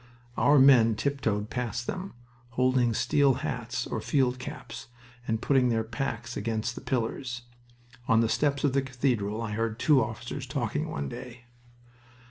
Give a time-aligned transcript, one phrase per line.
[0.35, 2.15] Our men tiptoed past them,
[2.57, 4.87] holding steel hats or field caps,
[5.27, 7.43] and putting their packs against the pillars.
[8.07, 11.45] On the steps of the cathedral I heard two officers talking one day.